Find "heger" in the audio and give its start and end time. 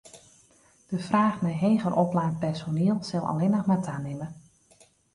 1.63-1.93